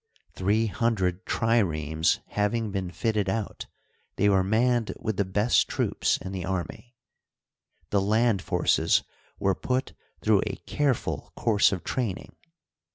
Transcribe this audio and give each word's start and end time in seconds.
Three 0.33 0.65
hundred 0.65 1.27
triremes 1.27 2.21
having 2.29 2.71
been 2.71 2.89
fitted 2.89 3.29
out, 3.29 3.67
they 4.15 4.29
were 4.29 4.43
manned 4.43 4.95
with 4.99 5.17
the 5.17 5.25
best 5.25 5.67
troops 5.67 6.17
in 6.17 6.31
the 6.31 6.43
army. 6.43 6.95
The 7.91 8.01
land 8.01 8.41
forces 8.41 9.03
were 9.37 9.53
put 9.53 9.93
through 10.19 10.41
a 10.47 10.55
careful 10.65 11.31
course 11.35 11.71
of 11.71 11.83
training. 11.83 12.35